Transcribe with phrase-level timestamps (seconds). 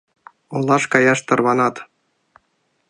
[0.55, 1.75] Олаш каяш тарванат.